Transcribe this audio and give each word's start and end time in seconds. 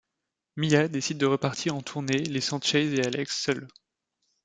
Mia 0.55 0.87
décide 0.87 1.19
de 1.19 1.27
repartir 1.27 1.75
en 1.75 1.81
tournée 1.83 2.17
laissant 2.23 2.59
Chase 2.59 2.91
et 2.95 3.05
Alex 3.05 3.37
seuls. 3.39 3.67